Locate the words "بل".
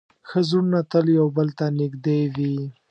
1.37-1.47